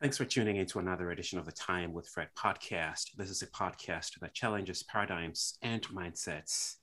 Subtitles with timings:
[0.00, 3.14] Thanks for tuning in to another edition of the Time with Fred podcast.
[3.16, 6.76] This is a podcast that challenges paradigms and mindsets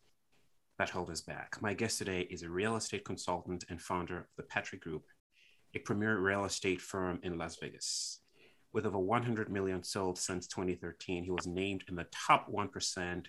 [0.77, 1.57] that hold us back.
[1.61, 5.03] My guest today is a real estate consultant and founder of the Patrick Group,
[5.75, 8.21] a premier real estate firm in Las Vegas.
[8.71, 13.25] With over 100 million sold since 2013, he was named in the top 1%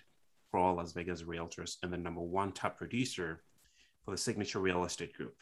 [0.49, 3.43] for all Las Vegas realtors and the number one top producer
[4.05, 5.35] for the Signature Real Estate Group.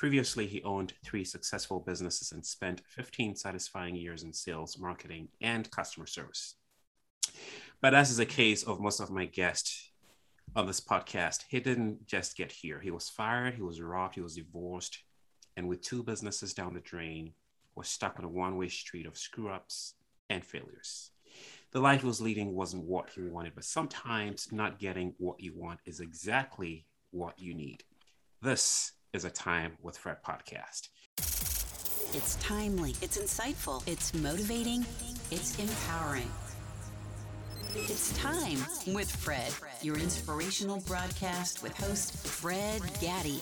[0.00, 5.70] Previously, he owned three successful businesses and spent 15 satisfying years in sales, marketing, and
[5.70, 6.54] customer service.
[7.82, 9.90] But as is the case of most of my guests
[10.56, 12.80] on this podcast, he didn't just get here.
[12.80, 15.00] He was fired, he was robbed, he was divorced,
[15.58, 17.34] and with two businesses down the drain,
[17.74, 19.96] was stuck on a one-way street of screw-ups
[20.30, 21.10] and failures.
[21.72, 25.52] The life he was leading wasn't what he wanted, but sometimes not getting what you
[25.54, 27.84] want is exactly what you need.
[28.40, 30.88] This is a Time with Fred podcast.
[32.14, 34.86] It's timely, it's insightful, it's motivating,
[35.32, 36.30] it's empowering.
[37.74, 38.58] It's Time
[38.94, 39.52] with Fred,
[39.82, 43.40] your inspirational broadcast with host Fred Gaddy.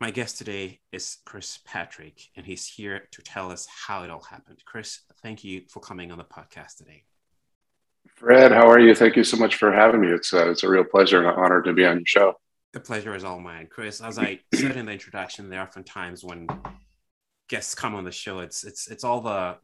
[0.00, 4.22] My guest today is Chris Patrick, and he's here to tell us how it all
[4.22, 4.62] happened.
[4.64, 7.04] Chris, thank you for coming on the podcast today.
[8.16, 8.94] Fred, how are you?
[8.94, 10.08] Thank you so much for having me.
[10.08, 12.34] It's uh, it's a real pleasure and an honor to be on your show.
[12.72, 14.00] The pleasure is all mine, Chris.
[14.00, 16.46] As I said in the introduction, there are often times when
[17.48, 18.38] guests come on the show.
[18.38, 19.56] It's it's it's all the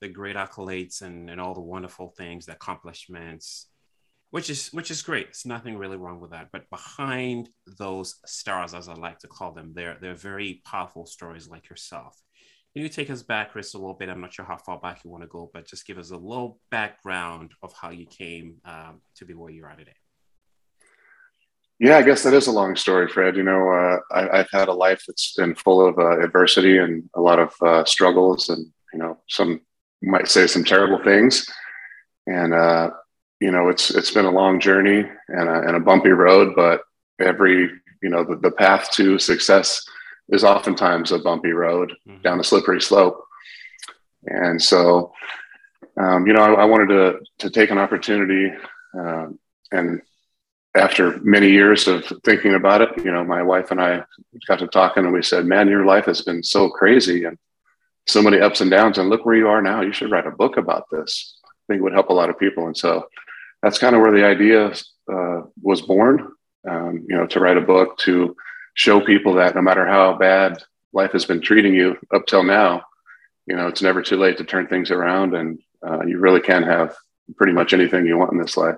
[0.00, 3.68] the great accolades and, and all the wonderful things, the accomplishments,
[4.30, 5.26] which is which is great.
[5.26, 6.48] There's nothing really wrong with that.
[6.52, 7.48] But behind
[7.78, 12.20] those stars, as I like to call them, they're they're very powerful stories like yourself.
[12.74, 14.08] Can you take us back, Chris, a little bit?
[14.08, 16.16] I'm not sure how far back you want to go, but just give us a
[16.16, 19.97] little background of how you came um, to be where you are today.
[21.80, 23.36] Yeah, I guess that is a long story, Fred.
[23.36, 27.08] You know, uh, I, have had a life that's been full of uh, adversity and
[27.14, 29.60] a lot of uh, struggles, and you know, some
[30.02, 31.48] might say some terrible things.
[32.26, 32.90] And uh,
[33.40, 36.82] you know, it's it's been a long journey and a, and a bumpy road, but
[37.20, 37.70] every
[38.02, 39.84] you know, the, the path to success
[40.28, 42.22] is oftentimes a bumpy road mm-hmm.
[42.22, 43.24] down a slippery slope.
[44.26, 45.12] And so,
[45.98, 48.52] um, you know, I, I, wanted to to take an opportunity
[48.94, 49.38] um,
[49.72, 50.02] and
[50.76, 54.04] after many years of thinking about it, you know, my wife and I
[54.46, 57.38] got to talking and we said, man, your life has been so crazy and
[58.06, 58.98] so many ups and downs.
[58.98, 59.80] And look where you are now.
[59.80, 61.38] You should write a book about this.
[61.44, 62.66] I think it would help a lot of people.
[62.66, 63.06] And so
[63.62, 64.72] that's kind of where the idea
[65.12, 66.32] uh, was born,
[66.68, 68.36] um, you know, to write a book to
[68.74, 70.62] show people that no matter how bad
[70.92, 72.82] life has been treating you up till now,
[73.46, 76.62] you know, it's never too late to turn things around and uh, you really can
[76.62, 76.94] have
[77.36, 78.76] pretty much anything you want in this life.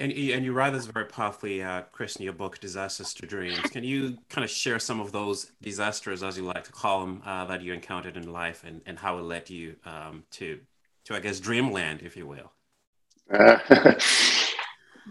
[0.00, 3.58] And, and you write this very powerfully, uh, Chris, in your book, Disasters to Dreams.
[3.70, 7.22] Can you kind of share some of those disasters, as you like to call them,
[7.26, 10.58] uh, that you encountered in life and, and how it led you um, to,
[11.04, 12.50] to, I guess, dreamland, if you will?
[13.30, 13.58] Uh,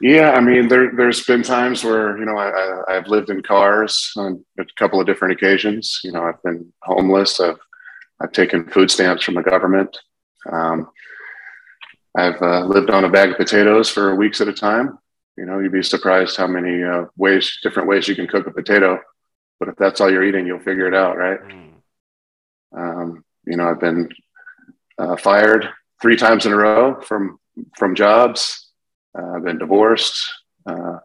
[0.02, 4.12] yeah, I mean, there, there's been times where, you know, I, have lived in cars
[4.18, 6.00] on a couple of different occasions.
[6.04, 7.40] You know, I've been homeless.
[7.40, 7.60] I've,
[8.20, 9.96] I've taken food stamps from the government.
[10.52, 10.90] Um,
[12.16, 14.98] I've uh, lived on a bag of potatoes for weeks at a time.
[15.38, 18.52] You know, you'd be surprised how many uh, ways, different ways you can cook a
[18.52, 19.00] potato.
[19.60, 21.40] But if that's all you're eating, you'll figure it out, right?
[21.42, 21.72] Mm.
[22.76, 24.10] Um, you know, I've been
[24.98, 25.70] uh, fired
[26.02, 27.40] three times in a row from
[27.78, 28.70] from jobs.
[29.18, 30.32] Uh, I've been divorced,
[30.66, 31.00] uh,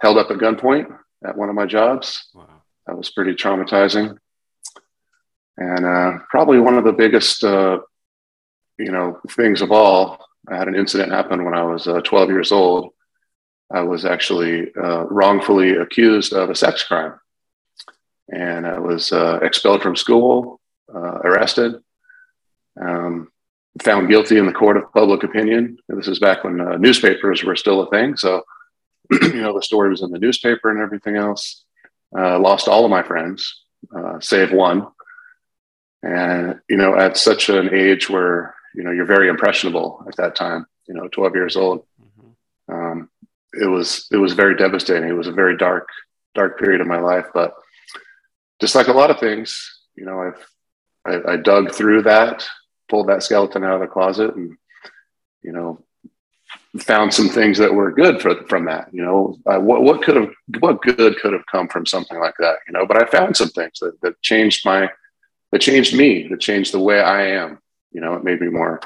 [0.00, 0.86] held up at gunpoint
[1.24, 2.28] at one of my jobs.
[2.34, 2.62] Wow.
[2.86, 4.18] That was pretty traumatizing.
[5.56, 7.82] And uh, probably one of the biggest, you
[8.78, 12.52] know, things of all I had an incident happen when I was uh, 12 years
[12.52, 12.92] old.
[13.70, 17.14] I was actually uh, wrongfully accused of a sex crime.
[18.32, 20.60] And I was uh, expelled from school,
[20.94, 21.74] uh, arrested,
[22.80, 23.30] um,
[23.82, 25.78] found guilty in the court of public opinion.
[25.88, 28.16] This is back when uh, newspapers were still a thing.
[28.16, 28.42] So,
[29.10, 31.64] you know, the story was in the newspaper and everything else.
[32.16, 33.64] Uh, lost all of my friends,
[34.20, 34.86] save one.
[36.02, 40.36] And, you know, at such an age where you know you're very impressionable at that
[40.36, 41.84] time you know 12 years old.
[42.00, 42.74] Mm-hmm.
[42.74, 43.10] um,
[43.52, 45.08] it was it was very devastating.
[45.08, 45.88] It was a very dark
[46.34, 47.54] dark period of my life but
[48.60, 49.48] just like a lot of things
[49.96, 50.46] you know i've
[51.04, 52.46] I, I dug through that
[52.88, 54.56] pulled that skeleton out of the closet and
[55.42, 55.82] you know
[56.78, 59.36] found some things that were good for, from that you know.
[59.46, 60.30] Uh, what, what could have
[60.60, 62.86] what good could have come from something like that you know?
[62.86, 64.88] But i found some things that, that changed my
[65.50, 67.58] that changed me that changed the way i am
[67.92, 68.80] you know, it made me more.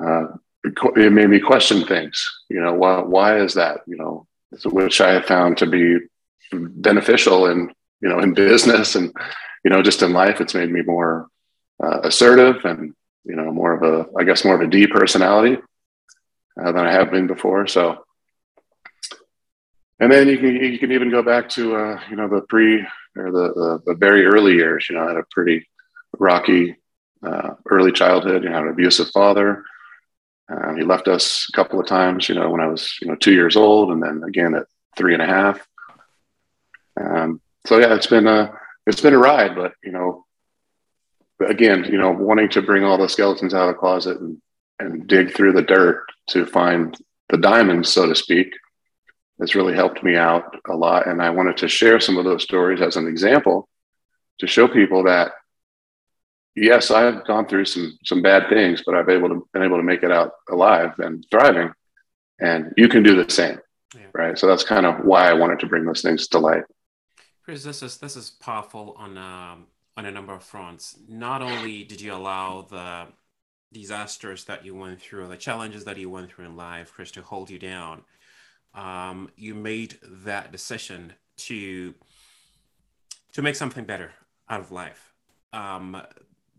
[0.00, 0.26] Uh,
[0.64, 2.24] it made me question things.
[2.48, 3.80] You know, why why is that?
[3.86, 4.26] You know,
[4.64, 5.98] which I have found to be
[6.52, 9.12] beneficial in you know in business and
[9.64, 11.28] you know, just in life, it's made me more
[11.82, 12.94] uh, assertive and,
[13.24, 15.60] you know, more of a, I guess, more of a D personality
[16.60, 17.66] uh, than I have been before.
[17.66, 18.04] So,
[20.00, 22.84] and then you can, you can even go back to, uh, you know, the pre
[23.16, 25.68] or the, the, the, very early years, you know, I had a pretty
[26.18, 26.76] rocky
[27.22, 29.64] uh, early childhood, you know, an abusive father.
[30.48, 33.14] Um, he left us a couple of times, you know, when I was, you know,
[33.14, 34.66] two years old and then again at
[34.96, 35.66] three and a half.
[37.00, 38.52] Um, so yeah, it's been a,
[38.86, 40.24] it's been a ride, but you know,
[41.46, 44.40] again, you know, wanting to bring all the skeletons out of the closet and,
[44.78, 46.96] and dig through the dirt to find
[47.28, 48.52] the diamonds, so to speak,
[49.40, 51.06] has really helped me out a lot.
[51.06, 53.68] And I wanted to share some of those stories as an example
[54.38, 55.32] to show people that
[56.54, 59.82] yes, I've gone through some some bad things, but I've able to been able to
[59.82, 61.72] make it out alive and thriving.
[62.40, 63.58] And you can do the same.
[63.94, 64.06] Yeah.
[64.14, 64.38] Right.
[64.38, 66.64] So that's kind of why I wanted to bring those things to light.
[67.44, 69.66] Chris, this is this is powerful on um,
[69.96, 70.98] on a number of fronts.
[71.08, 73.06] Not only did you allow the
[73.72, 77.22] disasters that you went through, the challenges that you went through in life, Chris, to
[77.22, 78.02] hold you down,
[78.74, 81.94] um, you made that decision to
[83.32, 84.12] to make something better
[84.48, 85.12] out of life.
[85.52, 86.00] Um,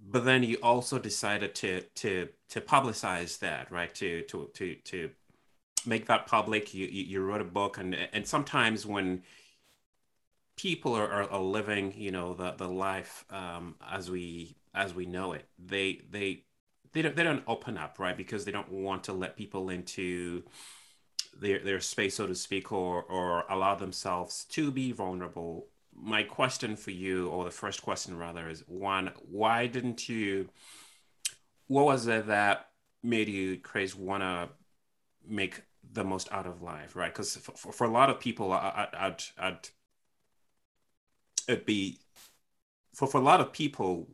[0.09, 3.93] but then you also decided to to to publicize that, right?
[3.95, 5.09] To to to to
[5.85, 6.73] make that public.
[6.73, 9.23] You you, wrote a book, and and sometimes when
[10.55, 15.05] people are, are, are, living you know the the life um, as we as we
[15.05, 16.43] know it they they
[16.91, 20.43] they don't they don't open up right because they don't want to let people into
[21.39, 26.75] their their space so to speak or or allow themselves to be vulnerable my question
[26.75, 30.49] for you or the first question rather is one why didn't you
[31.67, 32.69] what was it that
[33.03, 34.49] made you crazy want to
[35.27, 35.61] make
[35.91, 37.13] the most out of life right?
[37.13, 39.69] Because for, for, a lot of people I, I'd, I'd
[41.47, 41.99] it'd be
[42.93, 44.07] for, for a lot of people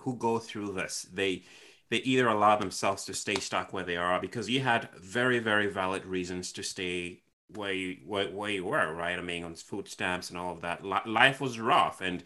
[0.00, 1.44] who go through this, they
[1.90, 5.66] they either allow themselves to stay stuck where they are because you had very very
[5.66, 7.21] valid reasons to stay
[7.54, 10.60] where you where, where you were right i mean on food stamps and all of
[10.60, 12.22] that life was rough and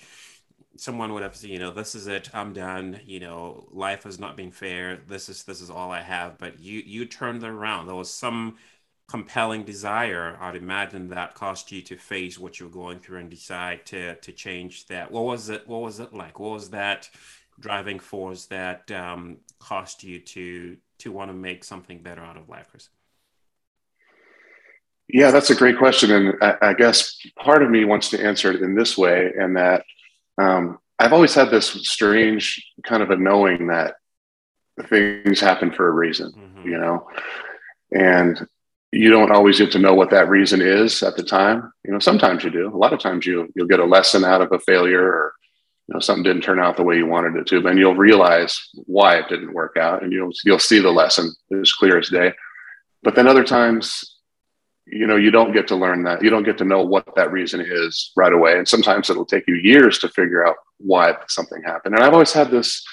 [0.76, 4.18] someone would have said you know this is it i'm done you know life has
[4.18, 7.86] not been fair this is this is all i have but you you turned around
[7.86, 8.56] there was some
[9.08, 13.86] compelling desire, I'd imagine that caused you to face what you're going through and decide
[13.86, 15.10] to to change that.
[15.10, 15.66] What was it?
[15.68, 16.38] What was it like?
[16.40, 17.08] What was that
[17.58, 22.48] driving force that um, caused you to to want to make something better out of
[22.48, 22.88] life, Chris?
[25.08, 28.50] Yeah, that's a great question, and I, I guess part of me wants to answer
[28.50, 29.84] it in this way, and that
[30.38, 33.94] um, I've always had this strange kind of a knowing that
[34.88, 36.68] things happen for a reason, mm-hmm.
[36.68, 37.08] you know,
[37.92, 38.46] and
[38.92, 41.72] you don't always get to know what that reason is at the time.
[41.84, 42.74] You know, sometimes you do.
[42.74, 45.32] A lot of times you you'll get a lesson out of a failure or
[45.86, 48.58] you know something didn't turn out the way you wanted it to, then you'll realize
[48.86, 52.32] why it didn't work out and you'll you'll see the lesson as clear as day.
[53.02, 54.15] But then other times
[54.86, 57.32] you know you don't get to learn that you don't get to know what that
[57.32, 61.62] reason is right away and sometimes it'll take you years to figure out why something
[61.62, 62.84] happened and i've always had this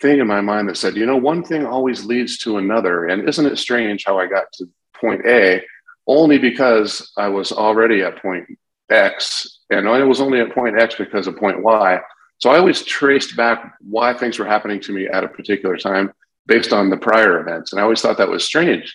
[0.00, 3.28] thing in my mind that said you know one thing always leads to another and
[3.28, 4.66] isn't it strange how i got to
[5.00, 5.62] point A
[6.06, 8.46] only because I was already at point
[8.90, 12.00] X, and I was only at point X because of point Y.
[12.38, 16.12] So I always traced back why things were happening to me at a particular time
[16.46, 17.72] based on the prior events.
[17.72, 18.94] And I always thought that was strange.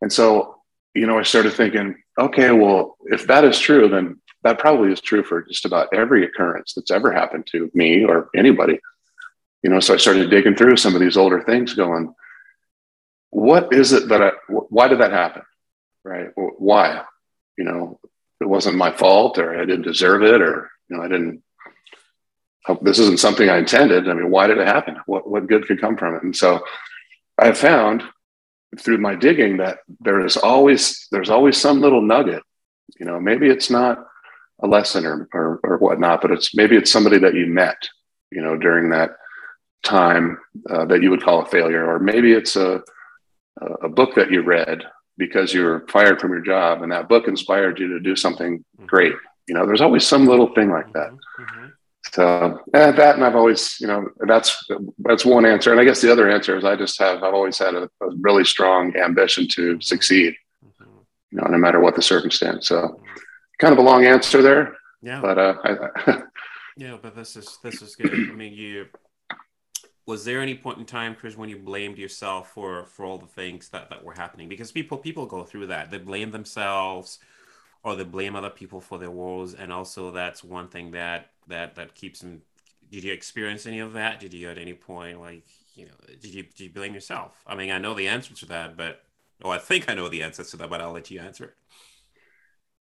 [0.00, 0.61] And so,
[0.94, 5.00] you know, I started thinking, okay, well, if that is true, then that probably is
[5.00, 8.78] true for just about every occurrence that's ever happened to me or anybody.
[9.62, 12.14] You know, so I started digging through some of these older things, going,
[13.30, 15.42] what is it that I, why did that happen?
[16.04, 16.28] Right?
[16.36, 17.02] Why?
[17.56, 18.00] You know,
[18.40, 21.42] it wasn't my fault or I didn't deserve it or, you know, I didn't,
[22.68, 24.08] oh, this isn't something I intended.
[24.08, 24.96] I mean, why did it happen?
[25.06, 26.24] What, what good could come from it?
[26.24, 26.64] And so
[27.38, 28.02] I found
[28.78, 32.42] through my digging that there is always, there's always some little nugget,
[32.98, 34.06] you know, maybe it's not
[34.62, 37.76] a lesson or, or, or whatnot, but it's maybe it's somebody that you met,
[38.30, 39.10] you know, during that
[39.82, 40.38] time
[40.70, 42.82] uh, that you would call a failure, or maybe it's a,
[43.82, 44.82] a book that you read
[45.18, 48.58] because you were fired from your job and that book inspired you to do something
[48.58, 48.86] mm-hmm.
[48.86, 49.12] great.
[49.48, 51.10] You know, there's always some little thing like that.
[51.10, 51.66] Mm-hmm.
[52.12, 54.66] So and that, and I've always, you know, that's
[54.98, 55.70] that's one answer.
[55.70, 58.10] And I guess the other answer is I just have I've always had a, a
[58.20, 60.34] really strong ambition to succeed,
[60.78, 62.68] you know, no matter what the circumstance.
[62.68, 63.00] So,
[63.58, 64.76] kind of a long answer there.
[65.00, 65.22] Yeah.
[65.22, 66.22] But uh, I,
[66.76, 68.12] yeah, but this is this is good.
[68.12, 68.88] I mean, you
[70.06, 73.26] was there any point in time chris when you blamed yourself for for all the
[73.26, 77.20] things that that were happening because people people go through that they blame themselves
[77.84, 81.74] or they blame other people for their woes and also that's one thing that that
[81.74, 82.42] that keeps them
[82.92, 84.20] did you experience any of that?
[84.20, 87.42] Did you at any point like you know did you did you blame yourself?
[87.46, 89.02] I mean, I know the answer to that, but
[89.42, 91.54] oh, I think I know the answer to that, but I'll let you answer it.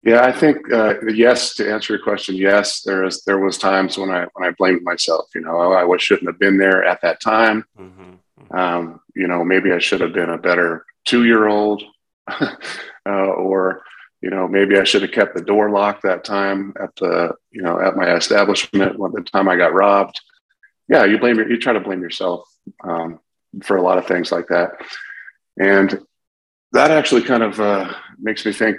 [0.02, 1.54] Yeah, I think uh, yes.
[1.54, 3.24] To answer your question, yes, there is.
[3.24, 5.30] There was times when I when I blamed myself.
[5.34, 7.64] You know, I, I shouldn't have been there at that time.
[7.78, 8.54] Mm-hmm, mm-hmm.
[8.54, 11.82] Um, you know, maybe I should have been a better two year old,
[12.28, 12.52] uh,
[13.06, 13.82] or
[14.25, 17.62] you know, maybe I should have kept the door locked that time at the you
[17.62, 20.19] know at my establishment when the time I got robbed.
[20.88, 22.49] Yeah, you blame you try to blame yourself
[22.83, 23.21] um,
[23.62, 24.71] for a lot of things like that,
[25.59, 25.88] and
[26.73, 28.78] that actually kind of uh, makes me think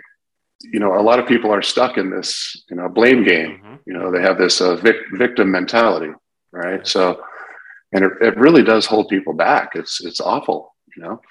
[0.71, 3.61] you know, a lot of people are stuck in this, you know, blame game.
[3.63, 3.75] Mm-hmm.
[3.85, 6.11] You know, they have this uh, vic- victim mentality,
[6.51, 6.85] right?
[6.87, 7.21] So,
[7.93, 9.75] and it, it really does hold people back.
[9.75, 11.21] It's it's awful, you know.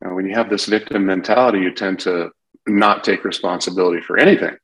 [0.00, 2.30] And when you have this victim mentality, you tend to
[2.68, 4.56] not take responsibility for anything,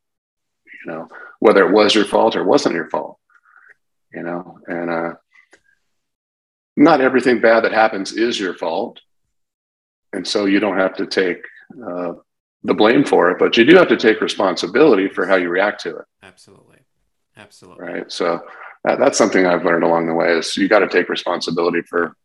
[0.67, 1.09] you know,
[1.41, 3.19] whether it was your fault or wasn't your fault,
[4.13, 4.59] you know.
[4.67, 5.15] And uh,
[6.77, 9.01] not everything bad that happens is your fault,
[10.13, 11.45] and so you don't have to take
[11.87, 12.13] uh,
[12.63, 15.83] the blame for it, but you do have to take responsibility for how you react
[15.83, 16.05] to it.
[16.23, 16.79] Absolutely.
[17.37, 17.85] Absolutely.
[17.85, 18.13] Right.
[18.13, 18.41] So
[18.85, 22.17] that, that's something I've learned along the way is you got to take responsibility for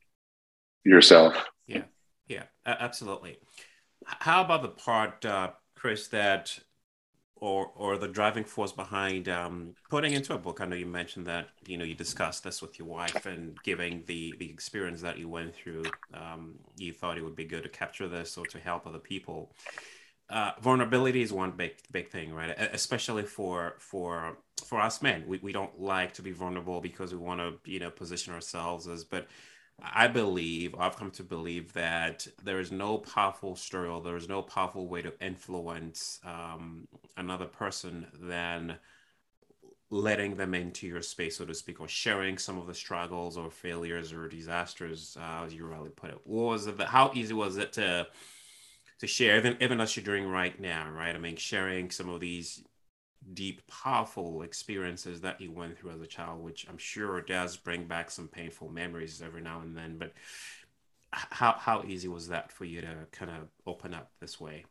[0.86, 1.46] yourself.
[1.68, 1.84] Yeah.
[2.28, 2.44] Yeah.
[2.66, 3.38] Absolutely.
[4.06, 6.60] How about the part, uh, Chris, that
[7.36, 10.60] or or the driving force behind um, putting into a book?
[10.62, 14.04] I know you mentioned that you know you discussed this with your wife and giving
[14.08, 15.84] the the experience that you went through.
[16.14, 19.54] Um, you thought it would be good to capture this or to help other people
[20.30, 22.52] uh, vulnerability is one big big thing, right?
[22.58, 27.18] Especially for for for us men, we, we don't like to be vulnerable because we
[27.18, 29.04] want to you know position ourselves as.
[29.04, 29.28] But
[29.84, 34.30] I believe I've come to believe that there is no powerful story or there is
[34.30, 38.78] no powerful way to influence um, another person than
[39.92, 43.50] letting them into your space, so to speak, or sharing some of the struggles or
[43.50, 46.20] failures or disasters, uh, as you really put it.
[46.24, 46.80] What was it?
[46.82, 48.08] How easy was it to
[49.00, 51.16] to share, even even as you're doing right now, right?
[51.16, 52.64] I mean, sharing some of these
[53.34, 57.86] deep, powerful experiences that you went through as a child, which I'm sure does bring
[57.86, 59.98] back some painful memories every now and then.
[59.98, 60.14] But
[61.12, 64.66] how how easy was that for you to kind of open up this way?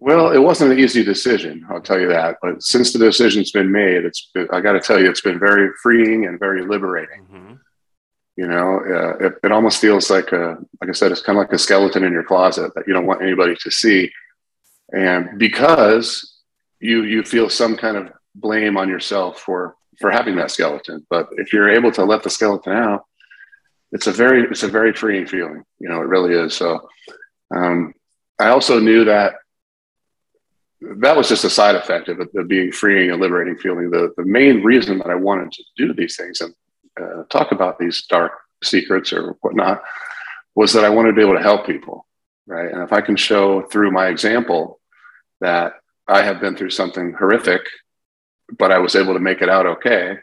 [0.00, 2.36] Well, it wasn't an easy decision, I'll tell you that.
[2.40, 5.70] But since the decision's been made, it's I got to tell you, it's been very
[5.82, 7.22] freeing and very liberating.
[7.24, 7.54] Mm-hmm.
[8.36, 11.42] You know, uh, it, it almost feels like a, like I said, it's kind of
[11.42, 14.12] like a skeleton in your closet that you don't want anybody to see.
[14.92, 16.37] And because
[16.80, 21.28] you you feel some kind of blame on yourself for for having that skeleton, but
[21.32, 23.04] if you're able to let the skeleton out,
[23.92, 25.64] it's a very it's a very freeing feeling.
[25.78, 26.54] You know, it really is.
[26.54, 26.88] So
[27.54, 27.94] um,
[28.38, 29.34] I also knew that
[30.80, 33.90] that was just a side effect of it, the being freeing and liberating feeling.
[33.90, 36.54] The the main reason that I wanted to do these things and
[37.00, 38.32] uh, talk about these dark
[38.62, 39.82] secrets or whatnot
[40.54, 42.06] was that I wanted to be able to help people,
[42.46, 42.72] right?
[42.72, 44.80] And if I can show through my example
[45.40, 45.74] that
[46.08, 47.62] I have been through something horrific,
[48.58, 50.16] but I was able to make it out okay,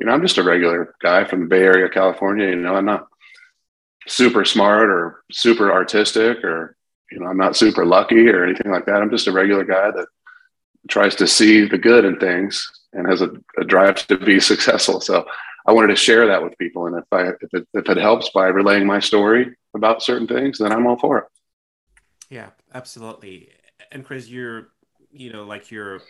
[0.00, 2.48] you know, I'm just a regular guy from the Bay Area, California.
[2.48, 3.06] You know, I'm not
[4.08, 6.74] super smart or super artistic or,
[7.12, 9.02] you know, I'm not super lucky or anything like that.
[9.02, 10.06] I'm just a regular guy that
[10.88, 15.02] tries to see the good in things and has a, a drive to be successful.
[15.02, 15.26] So
[15.66, 16.86] I wanted to share that with people.
[16.86, 20.58] And if I if it, if it helps by relaying my story about certain things,
[20.58, 21.24] then I'm all for it.
[22.30, 23.50] Yeah, absolutely.
[23.92, 24.68] And Chris, you're
[25.12, 26.00] you know like your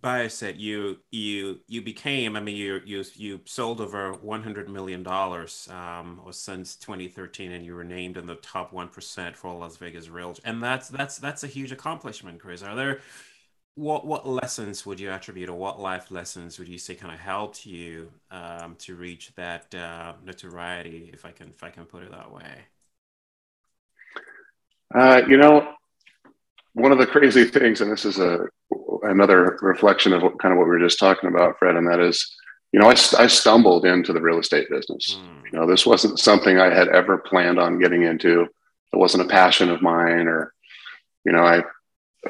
[0.00, 5.02] bio said you you you became i mean you you you sold over 100 million
[5.02, 9.76] dollars um or since 2013 and you were named in the top 1% for las
[9.76, 12.62] vegas realtors and that's that's that's a huge accomplishment chris.
[12.62, 13.00] Are there
[13.74, 17.20] what what lessons would you attribute or what life lessons would you say kind of
[17.20, 22.02] helped you um, to reach that uh, notoriety if i can if i can put
[22.02, 22.64] it that way?
[24.92, 25.77] Uh, you know
[26.78, 28.46] one of the crazy things and this is a
[29.02, 32.00] another reflection of what, kind of what we were just talking about fred and that
[32.00, 32.36] is
[32.72, 35.52] you know i, I stumbled into the real estate business mm.
[35.52, 39.28] you know this wasn't something i had ever planned on getting into it wasn't a
[39.28, 40.52] passion of mine or
[41.24, 41.62] you know i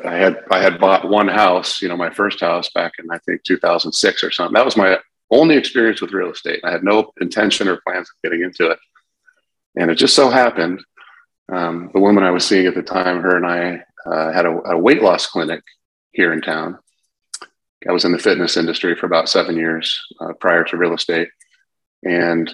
[0.05, 3.19] I had I had bought one house, you know, my first house back in I
[3.19, 4.52] think 2006 or something.
[4.52, 4.99] That was my
[5.31, 6.61] only experience with real estate.
[6.62, 8.78] I had no intention or plans of getting into it,
[9.76, 10.85] and it just so happened
[11.50, 14.50] um, the woman I was seeing at the time, her and I uh, had a,
[14.71, 15.62] a, weight loss clinic
[16.12, 16.79] here in town.
[17.88, 21.29] I was in the fitness industry for about seven years uh, prior to real estate,
[22.05, 22.53] and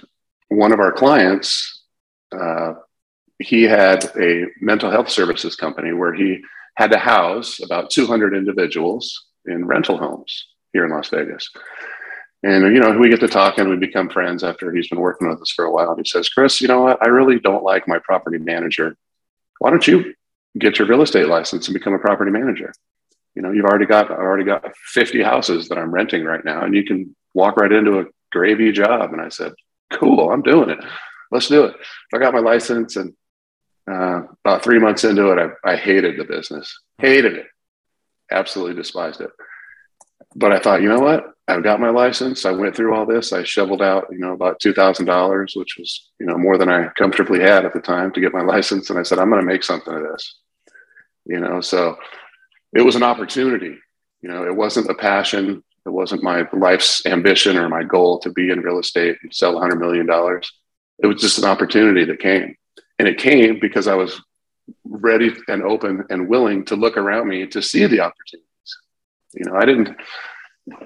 [0.48, 1.82] one of our clients,
[2.32, 2.74] uh,
[3.38, 6.42] he had a mental health services company where he
[6.76, 11.50] had to house about 200 individuals in rental homes here in Las Vegas.
[12.42, 15.40] And you know, we get to talking, we become friends after he's been working with
[15.40, 15.90] us for a while.
[15.90, 17.02] And he says, Chris, you know what?
[17.02, 18.96] I really don't like my property manager.
[19.60, 20.14] Why don't you
[20.58, 22.72] get your real estate license and become a property manager?
[23.34, 26.64] You know, you've already got I've already got 50 houses that I'm renting right now,
[26.64, 29.12] and you can walk right into a gravy job.
[29.12, 29.52] And I said,
[29.92, 30.78] Cool, I'm doing it.
[31.30, 31.76] Let's do it.
[32.14, 33.14] I got my license and
[33.90, 37.46] uh, about three months into it, I, I hated the business, hated it,
[38.30, 39.30] absolutely despised it.
[40.34, 41.26] But I thought, you know what?
[41.46, 42.46] I've got my license.
[42.46, 43.32] I went through all this.
[43.32, 46.70] I shoveled out, you know, about two thousand dollars, which was, you know, more than
[46.70, 48.88] I comfortably had at the time to get my license.
[48.88, 50.36] And I said, I'm going to make something of this.
[51.26, 51.96] You know, so
[52.74, 53.76] it was an opportunity.
[54.22, 55.62] You know, it wasn't a passion.
[55.86, 59.54] It wasn't my life's ambition or my goal to be in real estate and sell
[59.54, 60.08] $100 million.
[61.02, 62.56] It was just an opportunity that came.
[62.98, 64.20] And it came because I was
[64.84, 68.48] ready and open and willing to look around me to see the opportunities.
[69.34, 69.90] You know, I didn't,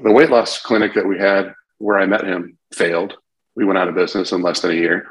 [0.02, 3.14] the weight loss clinic that we had where I met him failed.
[3.54, 5.06] We went out of business in less than a year.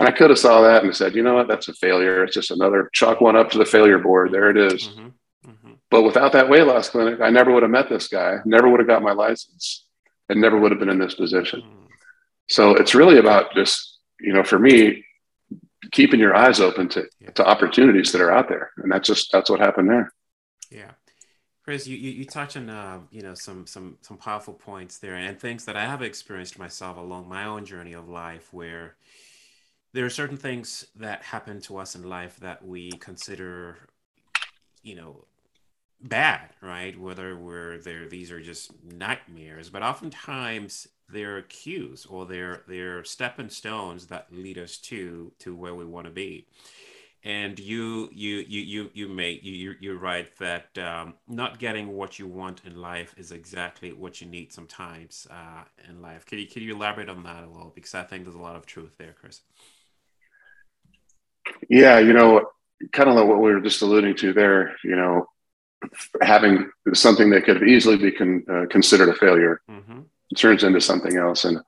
[0.00, 2.24] And I could have saw that and said, you know what, that's a failure.
[2.24, 4.32] It's just another chalk one up to the failure board.
[4.32, 4.88] There it is.
[4.88, 5.50] Mm-hmm.
[5.50, 5.72] Mm-hmm.
[5.90, 8.80] But without that weight loss clinic, I never would have met this guy, never would
[8.80, 9.84] have got my license,
[10.30, 11.60] and never would have been in this position.
[11.60, 11.86] Mm-hmm.
[12.48, 15.04] So it's really about just, you know, for me,
[15.92, 17.30] keeping your eyes open to, yeah.
[17.32, 18.70] to opportunities that are out there.
[18.78, 20.12] And that's just, that's what happened there.
[20.70, 20.92] Yeah.
[21.62, 25.14] Chris, you, you, you touch on, uh, you know, some, some, some powerful points there
[25.14, 28.96] and things that I have experienced myself along my own journey of life where
[29.92, 33.78] there are certain things that happen to us in life that we consider,
[34.82, 35.24] you know,
[36.00, 36.98] bad, right?
[36.98, 43.50] Whether we're there, these are just nightmares, but oftentimes they're cues or they're they're stepping
[43.50, 46.46] stones that lead us to to where we want to be
[47.22, 52.18] and you you you you you make you you're right that um, not getting what
[52.18, 56.24] you want in life is exactly what you need sometimes uh, in life.
[56.24, 57.72] Can you can you elaborate on that a little?
[57.74, 59.42] Because I think there's a lot of truth there, Chris.
[61.68, 62.50] Yeah, you know,
[62.92, 64.76] kind of like what we were just alluding to there.
[64.84, 65.26] You know,
[66.22, 70.00] having something that could easily be con, uh, considered a failure mm-hmm
[70.36, 71.44] turns into something else.
[71.44, 71.58] And,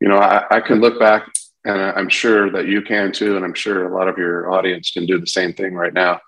[0.00, 1.26] you know, I, I can look back
[1.64, 3.36] and I'm sure that you can too.
[3.36, 6.20] And I'm sure a lot of your audience can do the same thing right now.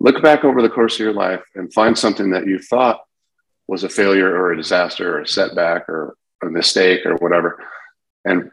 [0.00, 3.00] Look back over the course of your life and find something that you thought
[3.66, 7.62] was a failure or a disaster or a setback or a mistake or whatever.
[8.24, 8.50] And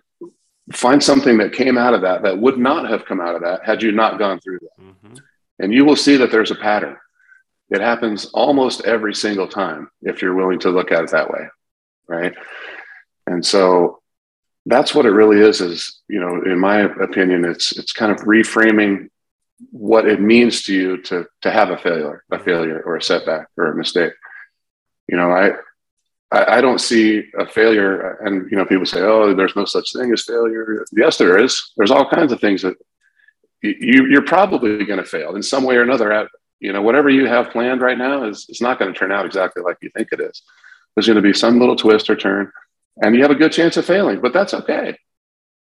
[0.74, 3.66] find something that came out of that that would not have come out of that
[3.66, 4.84] had you not gone through that.
[4.84, 5.16] Mm-hmm.
[5.60, 6.98] And you will see that there's a pattern.
[7.70, 11.48] It happens almost every single time if you're willing to look at it that way.
[12.08, 12.34] Right.
[13.26, 14.02] And so
[14.66, 18.20] that's what it really is, is, you know, in my opinion, it's, it's kind of
[18.20, 19.10] reframing
[19.72, 23.48] what it means to you to, to have a failure, a failure or a setback
[23.58, 24.14] or a mistake.
[25.08, 25.52] You know, I,
[26.32, 29.94] I, I don't see a failure and, you know, people say, oh, there's no such
[29.94, 30.86] thing as failure.
[30.92, 31.72] Yes, there is.
[31.78, 32.76] There's all kinds of things that
[33.62, 36.28] you, you're probably going to fail in some way or another at,
[36.60, 39.26] you know, whatever you have planned right now is, is not going to turn out
[39.26, 40.42] exactly like you think it is.
[40.96, 42.52] There's going to be some little twist or turn
[43.02, 44.98] and you have a good chance of failing, but that's okay.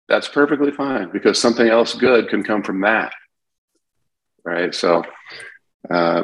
[0.07, 3.13] That's perfectly fine because something else good can come from that.
[4.43, 4.73] Right.
[4.75, 5.03] So
[5.89, 6.23] uh,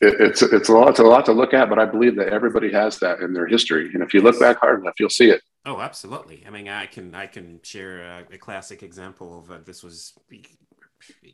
[0.00, 2.28] it, it's it's a lot it's a lot to look at, but I believe that
[2.28, 5.30] everybody has that in their history, and if you look back hard enough, you'll see
[5.30, 5.42] it.
[5.66, 6.42] Oh, absolutely.
[6.46, 10.14] I mean, I can I can share a, a classic example of uh, this was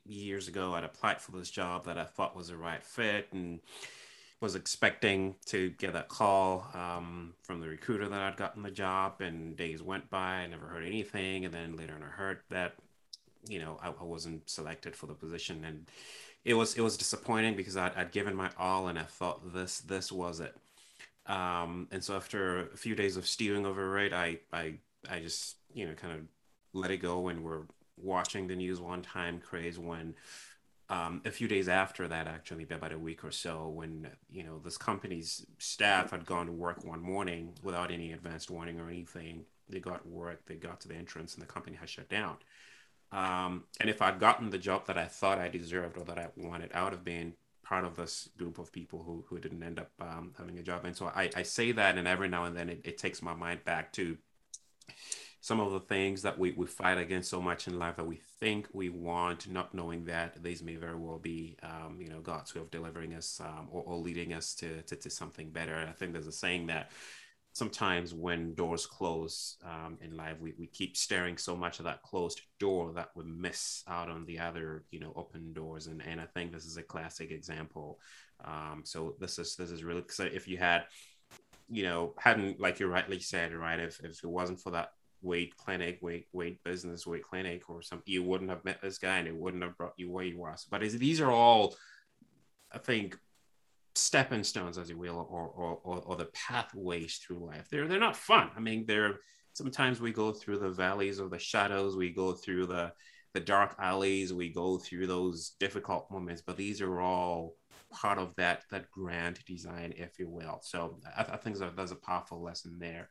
[0.05, 0.75] years ago.
[0.75, 3.61] I'd applied for this job that I thought was a right fit, and
[4.41, 9.21] was expecting to get that call um, from the recruiter that I'd gotten the job,
[9.21, 10.39] and days went by.
[10.39, 12.75] I never heard anything, and then later on, I heard that
[13.49, 15.87] you know I, I wasn't selected for the position, and
[16.47, 19.81] it was it was disappointing because I'd, I'd given my all, and I thought this
[19.81, 20.57] this was it.
[21.27, 24.75] Um, and so after a few days of stewing over it, I I
[25.11, 26.21] I just you know kind of
[26.73, 27.65] let it go, and we're
[28.01, 30.15] watching the news one time craze when
[30.89, 34.61] um, a few days after that, actually, about a week or so, when you know
[34.63, 39.45] this company's staff had gone to work one morning without any advanced warning or anything,
[39.69, 42.37] they got work, they got to the entrance, and the company had shut down.
[43.13, 46.29] Um, and if I'd gotten the job that I thought I deserved or that I
[46.37, 49.79] wanted I would have been part of this group of people who, who didn't end
[49.79, 52.57] up um, having a job, and so I, I say that, and every now and
[52.57, 54.17] then it, it takes my mind back to
[55.47, 58.17] some of the things that we, we fight against so much in life that we
[58.41, 62.53] think we want, not knowing that these may very well be, um, you know, God's
[62.53, 65.87] way of delivering us um, or, or, leading us to, to, to, something better.
[65.89, 66.91] I think there's a saying that
[67.57, 72.03] sometimes when doors close um, in life, we, we keep staring so much at that
[72.03, 75.87] closed door that we miss out on the other, you know, open doors.
[75.87, 77.99] And, and I think this is a classic example.
[78.45, 80.85] Um, so this is, this is really, because if you had,
[81.71, 83.81] you know, hadn't like you rightly said, right?
[83.81, 84.91] If if it wasn't for that
[85.23, 89.17] weight clinic, weight weight business, weight clinic, or something, you wouldn't have met this guy,
[89.17, 90.57] and it wouldn't have brought you where you are.
[90.71, 91.75] But these are all,
[92.71, 93.19] I think,
[93.97, 97.69] stepping stones, as you will, or, or or, or the pathways through life.
[97.71, 98.51] They're they're not fun.
[98.57, 99.21] I mean, they're
[99.55, 102.93] sometimes we go through the valleys of the shadows, we go through the
[103.35, 107.57] the dark alleys, we go through those difficult moments, but these are all
[107.91, 110.61] part of that that grand design, if you will.
[110.63, 113.09] So I, I think there's a powerful lesson there.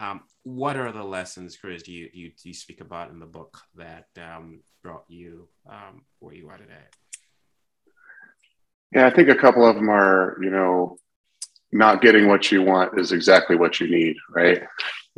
[0.00, 3.60] Um, what are the lessons, Chris, do you, you, you speak about in the book
[3.76, 6.88] that um, brought you um, where you are today?
[8.94, 10.98] Yeah, I think a couple of them are, you know,
[11.72, 14.62] not getting what you want is exactly what you need, right?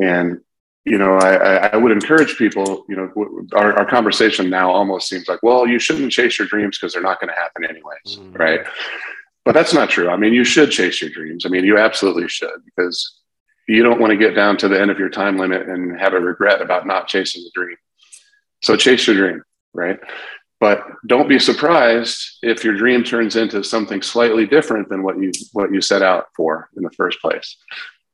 [0.00, 0.40] And
[0.84, 3.10] you know, I, I would encourage people, you know,
[3.54, 7.02] our, our conversation now almost seems like, well, you shouldn't chase your dreams because they're
[7.02, 8.34] not going to happen anyways, mm-hmm.
[8.34, 8.66] right?
[9.46, 10.10] But that's not true.
[10.10, 11.46] I mean, you should chase your dreams.
[11.46, 13.20] I mean, you absolutely should because
[13.66, 16.12] you don't want to get down to the end of your time limit and have
[16.12, 17.76] a regret about not chasing the dream.
[18.60, 19.98] So chase your dream, right?
[20.64, 25.30] But don't be surprised if your dream turns into something slightly different than what you
[25.52, 27.58] what you set out for in the first place.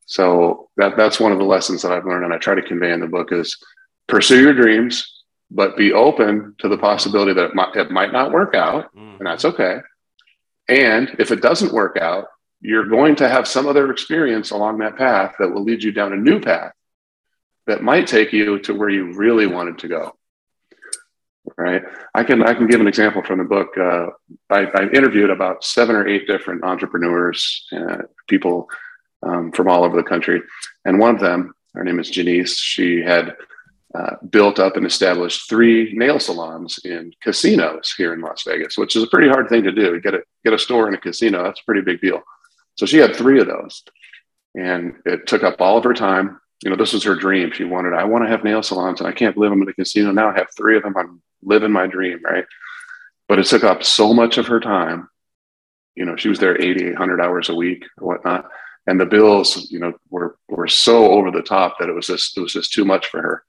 [0.07, 2.91] So that that's one of the lessons that I've learned, and I try to convey
[2.91, 3.57] in the book is
[4.09, 8.33] pursue your dreams, but be open to the possibility that it might, it might not
[8.33, 9.19] work out, mm.
[9.19, 9.79] and that's okay.
[10.69, 12.25] And if it doesn't work out,
[12.61, 16.13] you're going to have some other experience along that path that will lead you down
[16.13, 16.73] a new path
[17.69, 20.17] that might take you to where you really wanted to go.
[21.57, 21.83] Right.
[22.15, 23.77] I can I can give an example from the book.
[23.77, 24.07] Uh,
[24.51, 28.69] I, interviewed about seven or eight different entrepreneurs, uh, people
[29.23, 30.43] um, from all over the country.
[30.85, 33.37] And one of them, her name is Janice, she had
[33.95, 38.95] uh, built up and established three nail salons in casinos here in Las Vegas, which
[38.95, 40.01] is a pretty hard thing to do.
[40.01, 42.23] Get a, get a store in a casino, that's a pretty big deal.
[42.77, 43.83] So she had three of those.
[44.55, 46.41] And it took up all of her time.
[46.63, 47.53] You know, this was her dream.
[47.53, 49.73] She wanted, I want to have nail salons and I can't believe I'm in a
[49.73, 50.13] casino.
[50.13, 50.97] Now I have three of them.
[50.97, 52.45] I'm living my dream, right?
[53.29, 55.09] But it took up so much of her time.
[55.95, 58.51] You know, she was there 80, 100 hours a week or whatnot
[58.87, 62.37] and the bills, you know, were were so over the top that it was just
[62.37, 63.45] it was just too much for her.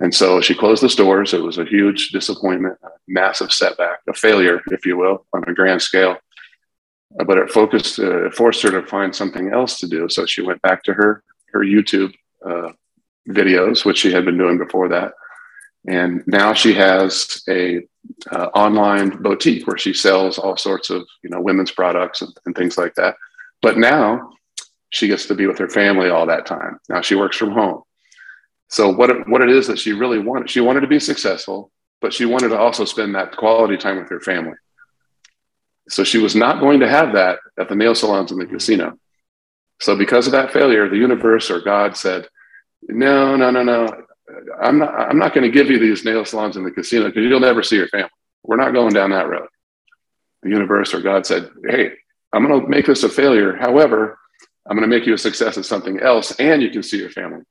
[0.00, 1.34] And so she closed the stores.
[1.34, 5.54] It was a huge disappointment, a massive setback, a failure, if you will, on a
[5.54, 6.16] grand scale.
[7.26, 10.08] But it focused, uh, it forced her to find something else to do.
[10.08, 12.14] So she went back to her her YouTube
[12.48, 12.72] uh,
[13.28, 15.12] videos, which she had been doing before that,
[15.86, 17.86] and now she has a
[18.30, 22.56] uh, online boutique where she sells all sorts of you know women's products and, and
[22.56, 23.16] things like that.
[23.62, 24.32] But now
[24.90, 26.78] she gets to be with her family all that time.
[26.88, 27.82] Now she works from home.
[28.68, 31.70] So what it, what it is that she really wanted, she wanted to be successful,
[32.00, 34.56] but she wanted to also spend that quality time with her family.
[35.88, 38.98] So she was not going to have that at the nail salons in the casino.
[39.80, 42.28] So because of that failure, the universe or God said,
[42.82, 44.04] "No, no, no, no.
[44.60, 44.94] I'm not.
[44.94, 47.62] I'm not going to give you these nail salons in the casino because you'll never
[47.62, 48.10] see your family.
[48.42, 49.48] We're not going down that road."
[50.42, 51.92] The universe or God said, "Hey,
[52.32, 53.56] I'm going to make this a failure.
[53.56, 54.18] However,
[54.68, 57.10] I'm going to make you a success at something else, and you can see your
[57.10, 57.42] family.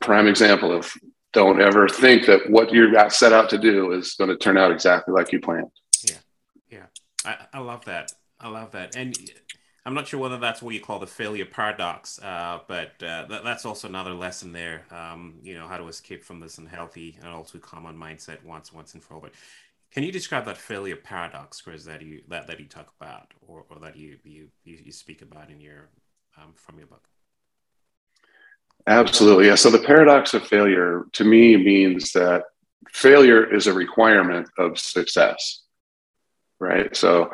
[0.00, 0.92] Prime example of
[1.32, 4.58] don't ever think that what you got set out to do is going to turn
[4.58, 5.70] out exactly like you planned.
[6.04, 6.16] Yeah,
[6.68, 6.86] yeah,
[7.24, 8.12] I, I love that.
[8.40, 9.16] I love that, and
[9.86, 13.44] I'm not sure whether that's what you call the failure paradox, uh, but uh, that,
[13.44, 14.86] that's also another lesson there.
[14.90, 18.72] Um, you know how to escape from this unhealthy and all too common mindset once,
[18.72, 19.20] once and for all.
[19.20, 19.32] But
[19.92, 23.64] can you describe that failure paradox, Chris, that you that, that you talk about, or,
[23.68, 25.90] or that you, you you speak about in your
[26.38, 27.06] um, from your book?
[28.86, 29.54] Absolutely, yeah.
[29.54, 32.44] So the paradox of failure to me means that
[32.90, 35.62] failure is a requirement of success,
[36.60, 36.94] right?
[36.94, 37.30] So,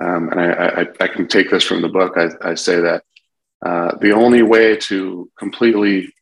[0.00, 2.16] um, and I, I, I, can take this from the book.
[2.16, 3.02] I, I say that
[3.64, 6.12] uh, the only way to completely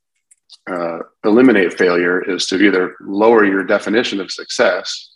[0.70, 5.10] uh, eliminate failure is to either lower your definition of success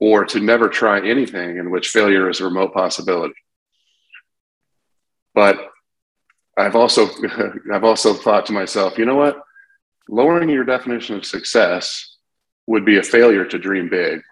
[0.00, 3.34] or to never try anything in which failure is a remote possibility.
[5.34, 5.58] But
[6.56, 7.08] I've also
[7.72, 9.40] I've also thought to myself, you know what?
[10.08, 12.16] Lowering your definition of success
[12.66, 14.22] would be a failure to dream big.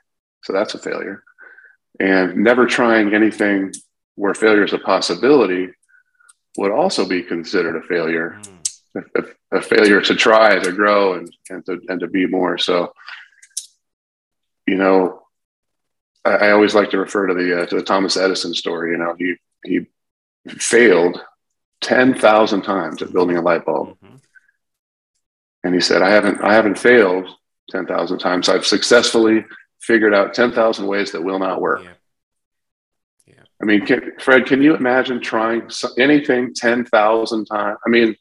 [0.45, 1.23] So that's a failure.
[2.01, 3.73] And never trying anything
[4.17, 5.69] where failure is a possibility
[6.57, 8.39] would also be considered a failure.
[8.43, 9.05] Mm.
[9.17, 12.59] A, a, failure to try, to grow, and, and, to, and to be more.
[12.59, 12.93] So,
[14.69, 15.25] you know,
[16.25, 18.93] I, I always like to refer to the uh, to the Thomas Edison story.
[18.93, 19.87] You know, he he
[20.49, 21.21] failed
[21.81, 24.17] ten thousand times at building a light bulb, mm-hmm.
[25.65, 27.29] and he said, "I haven't I haven't failed
[27.71, 28.49] ten thousand times.
[28.49, 29.45] I've successfully
[29.87, 31.91] figured out ten thousand ways that will not work." Yeah.
[33.27, 33.43] Yeah.
[33.61, 37.79] I mean, can, Fred, can you imagine trying anything 10,000 times?
[37.87, 38.15] I mean,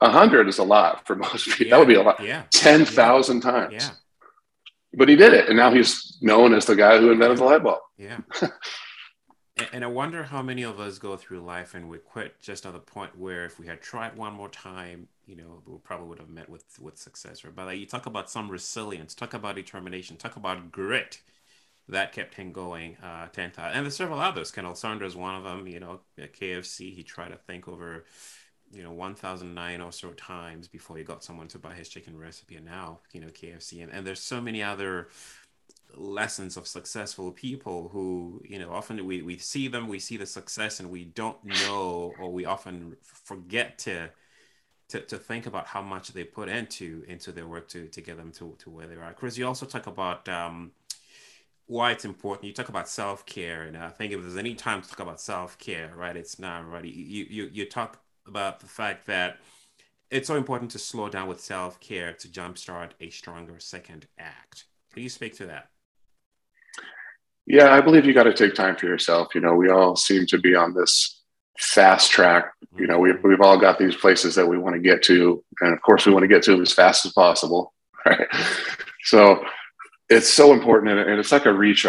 [0.00, 1.66] 100 is a lot for most people.
[1.66, 2.22] Yeah, that would be a lot.
[2.22, 2.44] Yeah.
[2.50, 3.50] 10,000 yeah.
[3.50, 3.72] times.
[3.72, 3.90] Yeah.
[4.94, 5.48] But he did it.
[5.48, 7.80] And now he's known as the guy who invented the light bulb.
[7.96, 8.18] Yeah.
[9.72, 12.72] and I wonder how many of us go through life and we quit just at
[12.72, 16.18] the point where if we had tried one more time, you know, we probably would
[16.18, 17.44] have met with with success.
[17.44, 17.54] Right?
[17.54, 21.20] But like, you talk about some resilience, talk about determination, talk about grit
[21.88, 23.72] that kept him going uh, 10,000.
[23.72, 24.50] And there's several others.
[24.50, 25.66] Ken Sanders is one of them.
[25.66, 28.04] You know, at KFC, he tried to think over,
[28.70, 32.56] you know, 1,009 or so times before he got someone to buy his chicken recipe.
[32.56, 33.82] And now, you know, KFC.
[33.82, 35.08] And, and there's so many other
[35.96, 40.26] lessons of successful people who, you know, often we, we see them, we see the
[40.26, 44.10] success, and we don't know, or we often forget to.
[44.92, 48.16] To, to think about how much they put into into their work to, to get
[48.16, 49.12] them to, to where they are.
[49.12, 50.72] Chris, you also talk about um,
[51.66, 52.46] why it's important.
[52.46, 55.20] You talk about self care, and I think if there's any time to talk about
[55.20, 56.84] self care, right, it's now, right?
[56.84, 59.38] You you you talk about the fact that
[60.10, 64.64] it's so important to slow down with self care to jumpstart a stronger second act.
[64.92, 65.68] Can you speak to that?
[67.48, 69.34] Yeah, I believe you got to take time for yourself.
[69.34, 71.22] You know, we all seem to be on this
[71.58, 72.52] fast track.
[72.76, 75.42] You know, we've, we've all got these places that we want to get to.
[75.60, 77.74] And of course, we want to get to them as fast as possible.
[78.06, 78.28] Right.
[79.02, 79.44] So
[80.08, 81.88] it's so important and it's like a recharge